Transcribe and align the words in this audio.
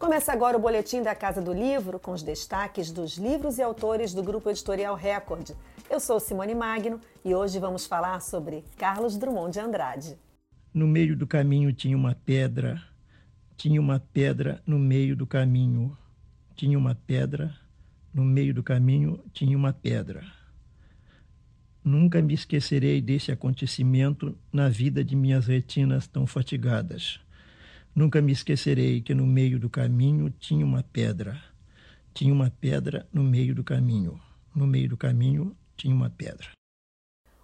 Começa 0.00 0.32
agora 0.32 0.56
o 0.56 0.60
boletim 0.60 1.02
da 1.02 1.14
Casa 1.14 1.42
do 1.42 1.52
Livro 1.52 2.00
com 2.00 2.12
os 2.12 2.22
destaques 2.22 2.90
dos 2.90 3.18
livros 3.18 3.58
e 3.58 3.62
autores 3.62 4.14
do 4.14 4.22
grupo 4.22 4.48
editorial 4.48 4.96
Record. 4.96 5.50
Eu 5.90 6.00
sou 6.00 6.18
Simone 6.18 6.54
Magno 6.54 6.98
e 7.22 7.34
hoje 7.34 7.58
vamos 7.58 7.84
falar 7.84 8.18
sobre 8.20 8.64
Carlos 8.78 9.18
Drummond 9.18 9.52
de 9.52 9.60
Andrade. 9.60 10.18
No 10.72 10.86
meio 10.86 11.14
do 11.14 11.26
caminho 11.26 11.70
tinha 11.70 11.94
uma 11.94 12.14
pedra, 12.14 12.82
tinha 13.58 13.78
uma 13.78 14.00
pedra 14.00 14.62
no 14.66 14.78
meio 14.78 15.14
do 15.14 15.26
caminho, 15.26 15.94
tinha 16.56 16.78
uma 16.78 16.94
pedra, 16.94 17.54
no 18.12 18.24
meio 18.24 18.54
do 18.54 18.62
caminho 18.62 19.22
tinha 19.34 19.54
uma 19.54 19.74
pedra. 19.74 20.24
Nunca 21.84 22.22
me 22.22 22.32
esquecerei 22.32 23.02
desse 23.02 23.30
acontecimento 23.30 24.34
na 24.50 24.70
vida 24.70 25.04
de 25.04 25.14
minhas 25.14 25.46
retinas 25.46 26.06
tão 26.06 26.26
fatigadas. 26.26 27.20
Nunca 27.94 28.22
me 28.22 28.32
esquecerei 28.32 29.00
que 29.00 29.14
no 29.14 29.26
meio 29.26 29.58
do 29.58 29.68
caminho 29.68 30.30
tinha 30.30 30.64
uma 30.64 30.82
pedra. 30.82 31.42
Tinha 32.14 32.32
uma 32.32 32.50
pedra 32.50 33.06
no 33.12 33.22
meio 33.22 33.54
do 33.54 33.64
caminho. 33.64 34.20
No 34.54 34.66
meio 34.66 34.88
do 34.88 34.96
caminho 34.96 35.56
tinha 35.76 35.94
uma 35.94 36.08
pedra. 36.08 36.48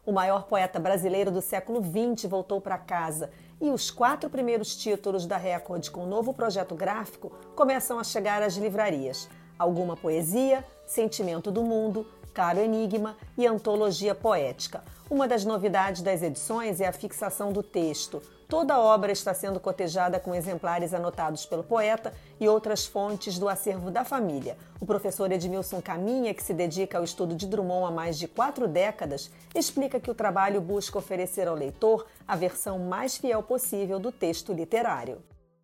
O 0.05 0.13
maior 0.13 0.45
poeta 0.45 0.79
brasileiro 0.79 1.33
do 1.33 1.43
século 1.43 1.83
XX 1.83 2.31
voltou 2.31 2.61
para 2.61 2.79
casa 2.79 3.29
e 3.61 3.69
os 3.71 3.91
quatro 3.91 4.31
primeiros 4.31 4.77
títulos 4.77 5.27
da 5.27 5.37
Record 5.37 5.89
com 5.91 6.05
o 6.05 6.07
novo 6.07 6.33
projeto 6.33 6.77
gráfico 6.77 7.31
começam 7.57 7.99
a 7.99 8.05
chegar 8.05 8.41
às 8.41 8.57
livrarias. 8.57 9.29
Alguma 9.59 9.97
poesia, 9.97 10.65
Sentimento 10.87 11.51
do 11.51 11.65
Mundo, 11.65 12.07
Caro 12.37 12.61
Enigma 12.61 13.17
e 13.39 13.47
Antologia 13.47 14.15
Poética. 14.15 14.85
Uma 15.09 15.27
das 15.27 15.43
novidades 15.43 16.03
das 16.03 16.23
edições 16.23 16.83
é 16.83 16.87
a 16.87 16.93
fixação 16.93 17.51
do 17.51 17.63
texto. 17.63 18.21
Toda 18.47 18.75
a 18.75 18.79
obra 18.79 19.11
está 19.11 19.33
sendo 19.33 19.59
cotejada 19.59 20.21
com 20.21 20.35
exemplares 20.35 20.93
anotados 20.93 21.47
pelo 21.47 21.65
poeta 21.65 22.13
e 22.39 22.47
outras 22.47 22.85
fontes 22.85 23.39
do 23.39 23.49
acervo 23.49 23.91
da 23.91 24.05
família. 24.05 24.59
O 24.79 24.85
professor 24.85 25.33
Edmilson 25.33 25.81
Caminha, 25.81 26.35
que 26.35 26.43
se 26.43 26.53
dedica 26.53 26.99
ao 26.99 27.05
estudo 27.05 27.35
de 27.35 27.47
Drummond 27.47 27.87
há 27.87 27.91
mais 27.91 28.19
de 28.19 28.29
quatro 28.29 28.69
décadas, 28.69 29.31
explica 29.55 29.99
que 29.99 30.11
o 30.11 30.15
trabalho 30.15 30.61
busca 30.61 30.99
oferecer 30.99 31.49
ao 31.49 31.55
leitor 31.55 32.07
a 32.29 32.37
versão 32.37 32.79
mais 32.81 33.17
fiel 33.17 33.43
possível 33.43 33.99
do 33.99 34.13
texto 34.13 34.53
literário. 34.53 35.23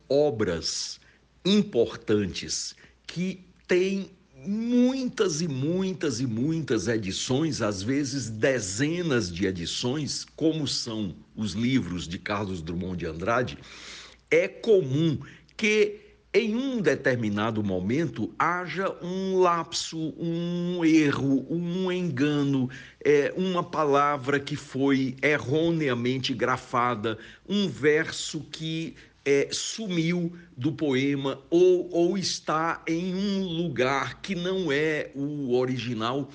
Obras 0.08 0.98
importantes 1.44 2.74
que 3.06 3.46
têm 3.68 4.10
muitas 4.46 5.40
e 5.40 5.48
muitas 5.48 6.20
e 6.20 6.26
muitas 6.26 6.88
edições, 6.88 7.62
às 7.62 7.82
vezes 7.82 8.28
dezenas 8.28 9.32
de 9.32 9.46
edições, 9.46 10.26
como 10.36 10.66
são 10.66 11.14
os 11.36 11.52
livros 11.52 12.08
de 12.08 12.18
Carlos 12.18 12.60
Drummond 12.60 12.96
de 12.96 13.06
Andrade, 13.06 13.58
é 14.30 14.48
comum 14.48 15.18
que 15.56 16.00
em 16.34 16.56
um 16.56 16.80
determinado 16.80 17.62
momento 17.62 18.32
haja 18.38 18.90
um 19.02 19.38
lapso, 19.38 20.14
um 20.18 20.82
erro, 20.82 21.46
um 21.50 21.92
engano, 21.92 22.70
é, 23.04 23.34
uma 23.36 23.62
palavra 23.62 24.40
que 24.40 24.56
foi 24.56 25.14
erroneamente 25.22 26.32
grafada, 26.32 27.18
um 27.46 27.68
verso 27.68 28.40
que 28.50 28.96
é, 29.24 29.48
sumiu 29.52 30.36
do 30.56 30.72
poema 30.72 31.42
ou, 31.48 31.88
ou 31.92 32.18
está 32.18 32.82
em 32.86 33.14
um 33.14 33.44
lugar 33.44 34.20
que 34.20 34.34
não 34.34 34.70
é 34.72 35.10
o 35.14 35.54
original. 35.54 36.28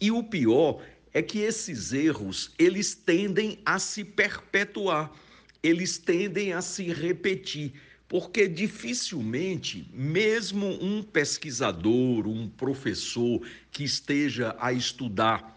E 0.00 0.10
o 0.10 0.22
pior 0.22 0.82
é 1.12 1.22
que 1.22 1.38
esses 1.38 1.92
erros, 1.92 2.50
eles 2.58 2.94
tendem 2.94 3.58
a 3.64 3.78
se 3.78 4.04
perpetuar, 4.04 5.12
eles 5.62 5.96
tendem 5.96 6.52
a 6.52 6.60
se 6.60 6.92
repetir, 6.92 7.72
porque 8.08 8.46
dificilmente, 8.46 9.88
mesmo 9.94 10.66
um 10.82 11.02
pesquisador, 11.02 12.26
um 12.26 12.48
professor 12.48 13.40
que 13.70 13.84
esteja 13.84 14.54
a 14.58 14.72
estudar 14.72 15.54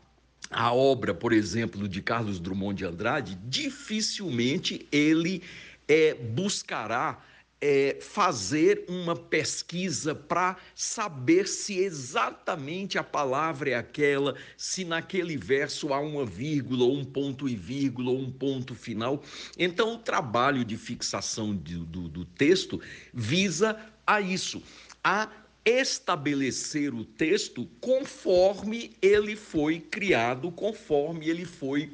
a 0.49 0.73
obra, 0.73 1.13
por 1.13 1.33
exemplo, 1.33 1.89
de 1.89 2.01
Carlos 2.01 2.39
Drummond 2.39 2.77
de 2.77 2.85
Andrade, 2.85 3.37
dificilmente 3.47 4.87
ele 4.91 5.41
é, 5.87 6.13
buscará 6.13 7.21
é, 7.59 7.97
fazer 7.99 8.85
uma 8.87 9.15
pesquisa 9.15 10.13
para 10.13 10.57
saber 10.75 11.47
se 11.47 11.79
exatamente 11.79 12.97
a 12.97 13.03
palavra 13.03 13.71
é 13.71 13.75
aquela, 13.75 14.35
se 14.55 14.85
naquele 14.85 15.35
verso 15.37 15.93
há 15.93 15.99
uma 15.99 16.25
vírgula, 16.25 16.83
ou 16.85 16.95
um 16.95 17.03
ponto 17.03 17.49
e 17.49 17.55
vírgula, 17.55 18.11
ou 18.11 18.19
um 18.19 18.31
ponto 18.31 18.75
final. 18.75 19.23
Então, 19.57 19.95
o 19.95 19.97
trabalho 19.97 20.63
de 20.63 20.77
fixação 20.77 21.55
do, 21.55 22.07
do 22.07 22.25
texto 22.25 22.79
visa 23.13 23.79
a 24.05 24.21
isso, 24.21 24.61
a 25.03 25.29
estabelecer 25.65 26.93
o 26.93 27.03
texto 27.03 27.67
conforme 27.81 28.91
ele 29.01 29.35
foi 29.35 29.79
criado, 29.79 30.49
conforme 30.51 31.27
ele 31.27 31.43
foi 31.43 31.91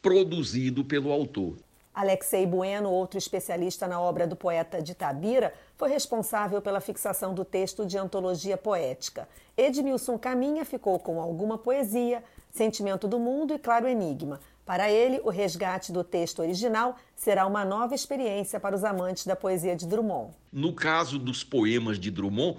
produzido 0.00 0.84
pelo 0.84 1.10
autor. 1.10 1.56
Alexei 1.96 2.44
Bueno, 2.44 2.90
outro 2.90 3.16
especialista 3.16 3.88
na 3.88 3.98
obra 3.98 4.26
do 4.26 4.36
poeta 4.36 4.82
de 4.82 4.94
Tabira, 4.94 5.54
foi 5.78 5.88
responsável 5.88 6.60
pela 6.60 6.78
fixação 6.78 7.32
do 7.32 7.42
texto 7.42 7.86
de 7.86 7.96
antologia 7.96 8.58
poética. 8.58 9.26
Edmilson 9.56 10.18
Caminha 10.18 10.62
ficou 10.66 10.98
com 10.98 11.18
alguma 11.22 11.56
poesia, 11.56 12.22
Sentimento 12.50 13.08
do 13.08 13.18
Mundo 13.18 13.54
e 13.54 13.58
Claro 13.58 13.88
Enigma. 13.88 14.40
Para 14.66 14.90
ele, 14.90 15.22
o 15.24 15.30
resgate 15.30 15.90
do 15.90 16.04
texto 16.04 16.40
original 16.40 16.96
será 17.14 17.46
uma 17.46 17.64
nova 17.64 17.94
experiência 17.94 18.60
para 18.60 18.76
os 18.76 18.84
amantes 18.84 19.24
da 19.24 19.34
poesia 19.34 19.74
de 19.74 19.86
Drummond. 19.86 20.34
No 20.52 20.74
caso 20.74 21.18
dos 21.18 21.42
poemas 21.42 21.98
de 21.98 22.10
Drummond, 22.10 22.58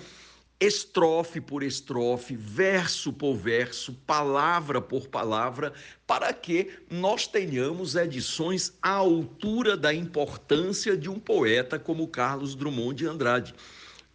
estrofe 0.59 1.40
por 1.40 1.62
estrofe, 1.62 2.35
verso 2.35 3.13
por 3.13 3.35
verso, 3.35 3.94
palavra 4.06 4.81
por 4.81 5.07
palavra, 5.07 5.72
para 6.06 6.34
que 6.34 6.72
nós 6.90 7.28
tenhamos 7.28 7.95
edições 7.95 8.73
à 8.81 8.91
altura 8.91 9.78
da 9.78 9.94
importância 9.94 10.97
de 10.97 11.09
um 11.09 11.19
poeta 11.19 11.78
como 11.78 12.07
Carlos 12.07 12.56
Drummond 12.56 12.95
de 12.95 13.07
Andrade. 13.07 13.53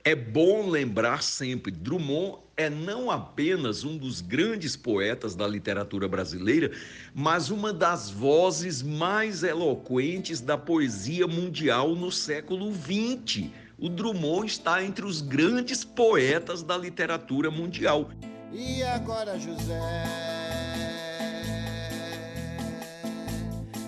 É 0.04 0.16
bom 0.16 0.68
lembrar 0.68 1.22
sempre, 1.22 1.70
Drummond 1.70 2.38
é 2.56 2.68
não 2.68 3.08
apenas 3.08 3.84
um 3.84 3.96
dos 3.96 4.20
grandes 4.20 4.74
poetas 4.76 5.36
da 5.36 5.46
literatura 5.46 6.08
brasileira, 6.08 6.72
mas 7.14 7.50
uma 7.50 7.72
das 7.72 8.10
vozes 8.10 8.82
mais 8.82 9.44
eloquentes 9.44 10.40
da 10.40 10.58
poesia 10.58 11.26
mundial 11.28 11.94
no 11.94 12.10
século 12.10 12.72
XX 12.74 13.61
o 13.82 13.88
Drummond 13.88 14.46
está 14.46 14.80
entre 14.84 15.04
os 15.04 15.20
grandes 15.20 15.84
poetas 15.84 16.62
da 16.62 16.78
literatura 16.78 17.50
mundial. 17.50 18.08
E 18.52 18.80
agora, 18.84 19.36
José? 19.36 19.80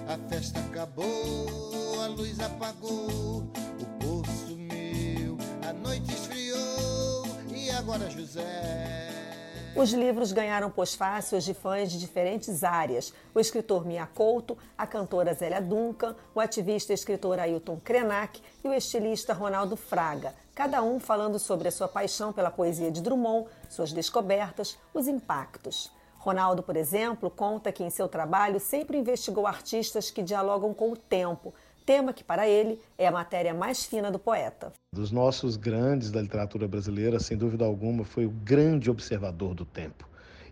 A 0.09 0.19
festa 0.29 0.59
acabou, 0.59 2.03
a 2.03 2.09
luz 2.09 2.41
apagou, 2.41 3.49
o 3.81 3.87
povo 4.01 4.27
sumiu, 4.49 5.39
a 5.63 5.73
noite 5.73 6.13
esfriou. 6.13 7.25
E 7.55 7.71
agora, 7.71 8.11
José? 8.11 9.14
Os 9.77 9.93
livros 9.93 10.31
ganharam 10.31 10.71
pós-fácios 10.71 11.43
de 11.43 11.53
fãs 11.53 11.91
de 11.91 11.99
diferentes 11.99 12.63
áreas. 12.63 13.13
O 13.35 13.41
escritor 13.41 13.85
Mia 13.85 14.07
Couto, 14.07 14.57
a 14.79 14.87
cantora 14.87 15.35
Zélia 15.35 15.61
Duncan, 15.61 16.15
o 16.33 16.39
ativista 16.39 16.93
e 16.93 16.95
escritor 16.95 17.41
Ailton 17.41 17.81
Krenak 17.83 18.41
e 18.63 18.69
o 18.69 18.73
estilista 18.73 19.35
Ronaldo 19.35 19.77
Fraga, 19.77 20.33
cada 20.55 20.81
um 20.81 21.01
falando 21.01 21.41
sobre 21.41 21.67
a 21.67 21.73
sua 21.73 21.89
paixão 21.89 22.33
pela 22.33 22.53
poesia 22.53 22.89
de 22.89 23.03
Drummond, 23.03 23.49
suas 23.69 23.93
descobertas, 23.93 24.79
os 24.95 25.09
impactos. 25.09 25.91
Ronaldo, 26.19 26.63
por 26.63 26.77
exemplo, 26.77 27.29
conta 27.29 27.73
que 27.73 27.83
em 27.83 27.91
seu 27.91 28.07
trabalho 28.07 28.61
sempre 28.61 28.97
investigou 28.97 29.45
artistas 29.45 30.09
que 30.09 30.23
dialogam 30.23 30.73
com 30.73 30.93
o 30.93 30.97
tempo, 30.97 31.53
tema 31.85 32.13
que 32.13 32.25
para 32.25 32.49
ele 32.49 32.81
é 32.97 33.07
a 33.07 33.13
matéria 33.13 33.53
mais 33.53 33.85
fina 33.85 34.11
do 34.11 34.19
poeta. 34.19 34.73
Dos 34.93 35.11
nossos 35.11 35.57
grandes 35.57 36.11
da 36.11 36.21
literatura 36.21 36.67
brasileira, 36.67 37.21
sem 37.21 37.37
dúvida 37.37 37.65
alguma, 37.65 38.05
foi 38.05 38.27
o 38.27 38.31
grande 38.31 38.91
observador 38.91 39.55
do 39.55 39.65
tempo. 39.65 40.09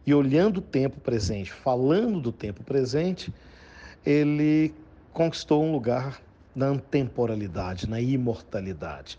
E 0.06 0.12
olhando 0.12 0.58
o 0.58 0.62
tempo 0.62 1.00
presente, 1.00 1.52
falando 1.52 2.20
do 2.20 2.32
tempo 2.32 2.62
presente, 2.64 3.32
ele 4.04 4.74
conquistou 5.12 5.62
um 5.62 5.72
lugar 5.72 6.20
na 6.54 6.66
antemporalidade, 6.66 7.88
na 7.88 8.00
imortalidade. 8.00 9.18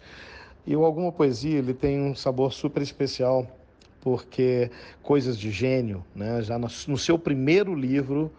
E 0.66 0.76
o 0.76 0.86
Alguma 0.86 1.12
Poesia 1.12 1.58
ele 1.58 1.74
tem 1.74 2.02
um 2.02 2.16
sabor 2.16 2.54
super 2.54 2.82
especial, 2.82 3.48
porque 4.02 4.70
Coisas 5.02 5.38
de 5.38 5.52
Gênio, 5.52 6.06
né, 6.14 6.42
já 6.42 6.58
no, 6.60 6.98
seu 6.98 7.18
primeiro 7.18 7.74
livro, 7.74 8.32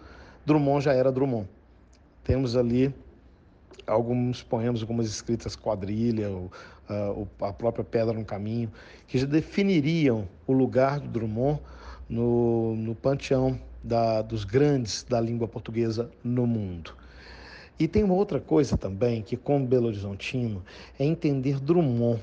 Drummond 0.44 0.84
já 0.84 0.93
era 0.93 1.10
Drummond. 1.10 1.49
Temos 2.22 2.56
ali 2.56 2.94
alguns 3.87 4.43
poemas, 4.43 4.81
algumas 4.81 5.06
escritas 5.06 5.56
quadrilha, 5.56 6.29
ou, 6.29 6.50
uh, 6.88 7.29
a 7.44 7.53
própria 7.53 7.85
Pedra 7.85 8.12
no 8.12 8.25
Caminho, 8.25 8.71
que 9.06 9.19
já 9.19 9.26
definiriam 9.26 10.29
o 10.47 10.53
lugar 10.53 11.00
do 11.00 11.09
Drummond 11.09 11.61
no, 12.09 12.76
no 12.76 12.94
panteão 12.94 13.59
da, 13.82 14.23
dos 14.23 14.44
grandes 14.44 15.05
da 15.05 15.21
língua 15.21 15.47
portuguesa 15.47 16.11
no 16.23 16.47
mundo. 16.47 16.94
E 17.79 17.88
tem 17.88 18.05
uma 18.05 18.15
outra 18.15 18.41
coisa 18.41 18.79
também, 18.79 19.21
que 19.21 19.37
como 19.37 19.67
Belo 19.67 19.88
Horizontino, 19.88 20.62
é 20.99 21.05
entender 21.05 21.59
Drummond 21.61 22.23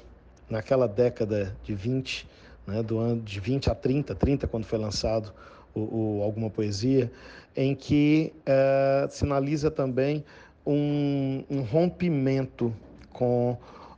naquela 0.49 0.87
década 0.87 1.55
de 1.63 1.75
20, 1.75 2.27
né, 2.65 2.81
do 2.81 2.97
ano 2.97 3.21
de 3.21 3.39
20 3.39 3.69
a 3.69 3.75
30, 3.75 4.15
30 4.15 4.47
quando 4.47 4.65
foi 4.65 4.79
lançado 4.79 5.33
o, 5.73 6.19
o 6.19 6.23
Alguma 6.23 6.49
Poesia, 6.49 7.11
em 7.55 7.75
que 7.75 8.33
uh, 8.41 9.11
sinaliza 9.11 9.69
também 9.69 10.23
um, 10.65 11.43
um 11.49 11.61
rompimento 11.61 12.73
com 13.11 13.57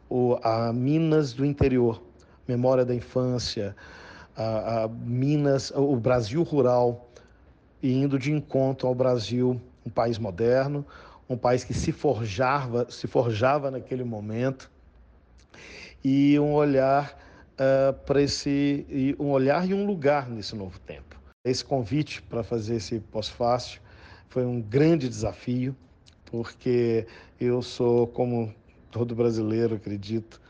o, 0.10 0.38
a 0.44 0.72
Minas 0.74 1.34
do 1.34 1.46
interior, 1.46 2.02
memória 2.48 2.86
da 2.86 2.94
infância, 2.94 3.76
a, 4.36 4.84
a 4.84 4.88
Minas, 4.88 5.72
o 5.76 5.96
Brasil 5.96 6.44
rural, 6.44 7.10
e 7.82 7.92
indo 7.92 8.18
de 8.18 8.32
encontro 8.32 8.88
ao 8.88 8.96
Brasil, 8.96 9.60
um 9.86 9.90
país 9.90 10.18
moderno, 10.18 10.86
um 11.30 11.38
país 11.38 11.64
que 11.64 11.74
se 11.74 11.92
forjava, 11.92 12.88
se 12.90 13.08
forjava 13.08 13.70
naquele 13.70 14.04
momento, 14.04 14.72
e 16.04 16.40
um 16.40 16.54
olhar 16.54 17.18
uh, 17.54 17.94
para 18.06 18.22
esse, 18.22 19.16
um 19.20 19.30
olhar 19.30 19.68
e 19.68 19.74
um 19.74 19.86
lugar 19.86 20.30
nesse 20.30 20.56
novo 20.56 20.80
tempo. 20.80 21.20
Esse 21.46 21.64
convite 21.64 22.22
para 22.22 22.44
fazer 22.44 22.76
esse 22.76 23.00
pós-fácil 23.00 23.82
foi 24.30 24.46
um 24.46 24.62
grande 24.62 25.10
desafio, 25.10 25.76
porque 26.34 27.06
eu 27.40 27.62
sou, 27.62 28.08
como 28.08 28.52
todo 28.90 29.14
brasileiro, 29.14 29.76
acredito, 29.76 30.42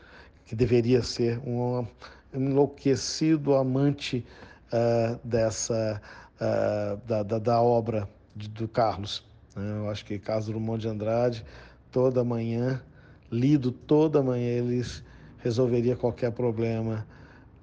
que 0.46 0.56
deveria 0.56 1.02
ser 1.02 1.38
um 1.46 1.86
enlouquecido 2.32 3.54
amante 3.54 4.24
uh, 4.72 5.20
dessa 5.22 6.00
uh, 6.36 6.96
da, 7.06 7.22
da, 7.22 7.38
da, 7.38 7.60
obra 7.60 8.08
de, 8.34 8.48
do 8.48 8.66
Carlos. 8.66 9.26
Né? 9.54 9.62
Eu 9.80 9.90
acho 9.90 10.06
que 10.06 10.18
Carlos 10.18 10.46
Drummond 10.46 10.80
de 10.80 10.88
Andrade, 10.88 11.44
toda 11.92 12.24
manhã, 12.24 12.82
lido 13.30 13.70
toda 13.70 14.22
manhã, 14.22 14.48
eles 14.48 15.04
resolveria 15.40 15.94
qualquer 15.94 16.32
problema 16.32 17.06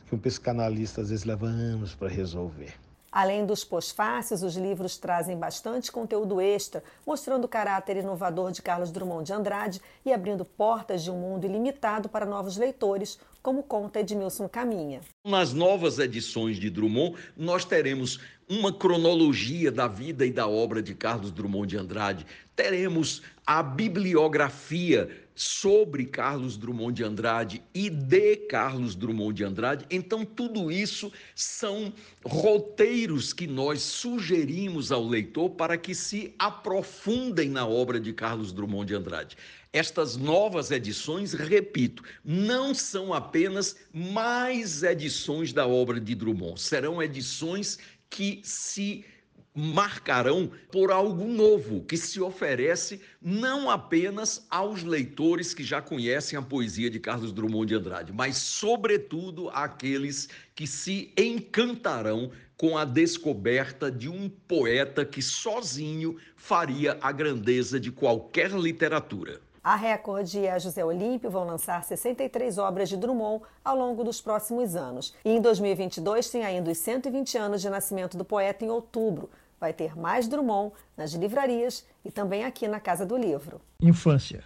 que 0.06 0.14
um 0.14 0.20
psicanalista 0.20 1.02
às 1.02 1.10
vezes 1.10 1.26
leva 1.26 1.48
anos 1.48 1.96
para 1.96 2.08
resolver. 2.08 2.76
Além 3.12 3.46
dos 3.46 3.66
pós-fáceis, 3.66 4.42
os 4.42 4.56
livros 4.56 4.96
trazem 4.96 5.38
bastante 5.38 5.92
conteúdo 5.92 6.40
extra, 6.40 6.82
mostrando 7.06 7.44
o 7.44 7.48
caráter 7.48 7.98
inovador 7.98 8.54
de 8.54 8.62
Carlos 8.62 8.90
Drummond 8.90 9.26
de 9.26 9.34
Andrade 9.34 9.82
e 10.06 10.14
abrindo 10.14 10.46
portas 10.46 11.04
de 11.04 11.12
um 11.12 11.18
mundo 11.18 11.46
ilimitado 11.46 12.08
para 12.08 12.26
novos 12.26 12.56
leitores, 12.56 13.20
como 13.44 13.64
conta 13.64 14.00
Edmilson 14.00 14.48
Caminha. 14.48 15.02
Nas 15.26 15.52
novas 15.52 16.00
edições 16.00 16.56
de 16.56 16.70
Drummond, 16.70 17.18
nós 17.36 17.66
teremos 17.66 18.18
uma 18.48 18.72
cronologia 18.72 19.72
da 19.72 19.90
vida 19.90 20.26
e 20.26 20.32
da 20.32 20.48
obra 20.48 20.82
de 20.82 20.94
Carlos 20.94 21.32
Drummond 21.32 21.68
de 21.68 21.78
Andrade, 21.78 22.26
teremos 22.56 23.22
a 23.46 23.62
bibliografia 23.62 25.10
sobre 25.42 26.06
Carlos 26.06 26.56
Drummond 26.56 26.94
de 26.94 27.04
Andrade 27.04 27.64
e 27.74 27.90
de 27.90 28.36
Carlos 28.48 28.94
Drummond 28.94 29.34
de 29.34 29.44
Andrade. 29.44 29.86
Então, 29.90 30.24
tudo 30.24 30.72
isso 30.72 31.12
são 31.34 31.92
roteiros 32.24 33.34
que 33.34 33.48
nós 33.48 33.82
sugerimos 33.82 34.92
ao 34.92 35.04
leitor 35.04 35.50
para 35.50 35.80
que 35.80 35.96
se 35.96 36.36
aprofundem 36.38 37.50
na 37.50 37.66
obra 37.66 38.00
de 38.00 38.14
Carlos 38.14 38.54
Drummond 38.54 38.86
de 38.86 38.94
Andrade. 38.94 39.36
Estas 39.74 40.16
novas 40.16 40.70
edições, 40.70 41.34
repito, 41.34 42.04
não 42.24 42.76
são 42.76 43.12
apenas 43.12 43.76
mais 43.92 44.84
edições 44.84 45.52
da 45.52 45.66
obra 45.66 46.00
de 46.00 46.14
Drummond, 46.14 46.62
serão 46.62 47.02
edições 47.02 47.80
que 48.12 48.42
se 48.44 49.04
marcarão 49.54 50.50
por 50.72 50.92
algo 50.92 51.26
novo 51.26 51.84
que 51.84 51.98
se 51.98 52.22
oferece 52.22 53.02
não 53.22 53.70
apenas 53.70 54.46
aos 54.50 54.84
leitores 54.84 55.54
que 55.54 55.64
já 55.64 55.82
conhecem 55.82 56.40
a 56.40 56.42
poesia 56.42 56.90
de 56.90 57.00
Carlos 57.00 57.34
Drummond 57.34 57.68
de 57.68 57.76
Andrade, 57.76 58.14
mas 58.14 58.38
sobretudo 58.38 59.50
àqueles 59.50 60.30
que 60.56 60.66
se 60.66 61.12
encantarão 61.18 62.32
com 62.56 62.78
a 62.78 62.86
descoberta 62.86 63.92
de 63.92 64.08
um 64.08 64.30
poeta 64.30 65.04
que 65.04 65.22
sozinho 65.22 66.18
faria 66.36 66.98
a 67.02 67.12
grandeza 67.12 67.80
de 67.80 67.92
qualquer 67.92 68.52
literatura. 68.52 69.42
A 69.64 69.76
Record 69.76 70.34
e 70.34 70.48
a 70.48 70.58
José 70.58 70.84
Olímpio 70.84 71.30
vão 71.30 71.46
lançar 71.46 71.84
63 71.84 72.58
obras 72.58 72.90
de 72.90 72.98
Drummond 72.98 73.44
ao 73.64 73.78
longo 73.78 74.04
dos 74.04 74.20
próximos 74.20 74.76
anos. 74.76 75.14
E 75.24 75.30
em 75.30 75.40
2022 75.40 76.32
tem 76.32 76.44
ainda 76.44 76.72
os 76.72 76.80
120 76.80 77.38
anos 77.38 77.62
de 77.62 77.70
nascimento 77.70 78.18
do 78.18 78.26
poeta 78.26 78.66
em 78.66 78.72
outubro. 78.72 79.30
Vai 79.60 79.72
ter 79.72 79.96
mais 79.96 80.28
Drummond 80.28 80.74
nas 80.98 81.12
livrarias 81.14 81.86
e 82.04 82.10
também 82.10 82.44
aqui 82.44 82.68
na 82.68 82.80
Casa 82.80 83.06
do 83.06 83.16
Livro. 83.16 83.62
Infância. 83.80 84.44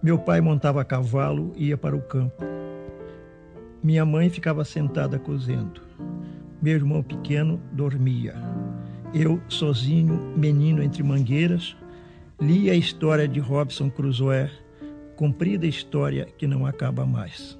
Meu 0.00 0.20
pai 0.20 0.40
montava 0.40 0.80
a 0.80 0.84
cavalo 0.84 1.52
e 1.56 1.70
ia 1.70 1.76
para 1.76 1.96
o 1.96 2.02
campo. 2.02 2.44
Minha 3.82 4.04
mãe 4.04 4.30
ficava 4.30 4.64
sentada 4.64 5.18
cozendo. 5.18 5.82
Meu 6.60 6.74
irmão 6.74 7.02
pequeno 7.02 7.60
dormia. 7.72 8.36
Eu, 9.12 9.42
sozinho, 9.48 10.14
menino 10.36 10.80
entre 10.80 11.02
mangueiras, 11.02 11.76
li 12.42 12.68
a 12.68 12.74
história 12.74 13.28
de 13.28 13.38
Robson 13.38 13.88
Crusoe, 13.88 14.50
comprida 15.14 15.64
história 15.64 16.26
que 16.36 16.44
não 16.44 16.66
acaba 16.66 17.06
mais. 17.06 17.56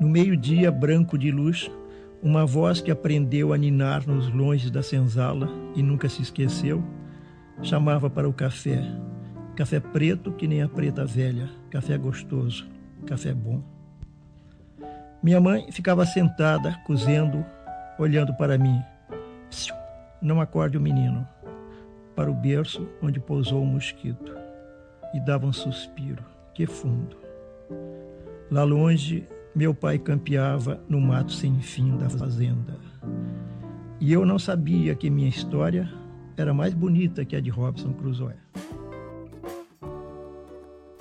No 0.00 0.08
meio-dia 0.08 0.72
branco 0.72 1.16
de 1.16 1.30
luz, 1.30 1.70
uma 2.20 2.44
voz 2.44 2.80
que 2.80 2.90
aprendeu 2.90 3.52
a 3.52 3.56
ninar 3.56 4.04
nos 4.08 4.28
longes 4.34 4.72
da 4.72 4.82
senzala 4.82 5.48
e 5.76 5.84
nunca 5.84 6.08
se 6.08 6.20
esqueceu, 6.20 6.82
chamava 7.62 8.10
para 8.10 8.28
o 8.28 8.32
café. 8.32 8.82
Café 9.54 9.78
preto 9.78 10.32
que 10.32 10.48
nem 10.48 10.60
a 10.60 10.68
preta 10.68 11.06
velha, 11.06 11.48
café 11.70 11.96
gostoso, 11.96 12.66
café 13.06 13.32
bom. 13.32 13.62
Minha 15.22 15.40
mãe 15.40 15.70
ficava 15.70 16.04
sentada, 16.04 16.76
cozendo, 16.84 17.46
olhando 18.00 18.34
para 18.34 18.58
mim. 18.58 18.82
Não 20.20 20.40
acorde 20.40 20.76
o 20.76 20.80
menino. 20.80 21.24
Para 22.16 22.30
o 22.30 22.34
berço 22.34 22.88
onde 23.02 23.20
pousou 23.20 23.62
o 23.62 23.66
mosquito. 23.66 24.34
E 25.14 25.20
dava 25.20 25.46
um 25.46 25.52
suspiro, 25.52 26.24
que 26.54 26.66
fundo. 26.66 27.16
Lá 28.50 28.64
longe, 28.64 29.28
meu 29.54 29.74
pai 29.74 29.98
campeava 29.98 30.80
no 30.88 31.00
mato 31.00 31.32
sem 31.32 31.60
fim 31.60 31.96
da 31.98 32.08
fazenda. 32.08 32.78
E 34.00 34.12
eu 34.12 34.24
não 34.24 34.38
sabia 34.38 34.94
que 34.94 35.10
minha 35.10 35.28
história 35.28 35.88
era 36.36 36.54
mais 36.54 36.72
bonita 36.72 37.24
que 37.24 37.36
a 37.36 37.40
de 37.40 37.50
Robson 37.50 37.92
Crusoe. 37.92 38.34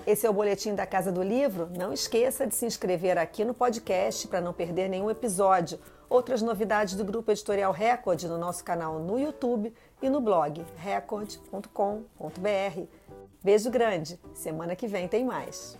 Esse 0.08 0.28
é 0.28 0.30
o 0.30 0.34
Boletim 0.34 0.76
da 0.76 0.86
Casa 0.86 1.12
do 1.12 1.24
Livro. 1.24 1.68
Não 1.76 1.92
esqueça 1.92 2.46
de 2.46 2.54
se 2.54 2.66
inscrever 2.66 3.18
aqui 3.18 3.44
no 3.44 3.56
podcast 3.56 4.28
para 4.28 4.40
não 4.40 4.54
perder 4.54 4.88
nenhum 4.88 5.10
episódio. 5.10 5.80
Outras 6.08 6.44
novidades 6.44 6.94
do 6.94 7.04
Grupo 7.04 7.32
Editorial 7.32 7.72
Record 7.72 8.22
no 8.24 8.38
nosso 8.38 8.64
canal 8.64 9.00
no 9.00 9.20
YouTube 9.20 9.74
e 10.02 10.10
no 10.10 10.20
blog 10.20 10.66
record.com.br. 10.78 11.70
Beijo 13.44 13.70
grande. 13.70 14.20
Semana 14.34 14.76
que 14.76 14.88
vem 14.88 15.08
tem 15.08 15.24
mais. 15.24 15.78